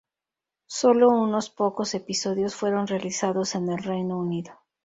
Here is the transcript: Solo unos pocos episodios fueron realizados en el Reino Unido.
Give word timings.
Solo 0.65 1.09
unos 1.11 1.51
pocos 1.51 1.93
episodios 1.93 2.55
fueron 2.55 2.87
realizados 2.87 3.53
en 3.53 3.69
el 3.69 3.83
Reino 3.83 4.17
Unido. 4.17 4.59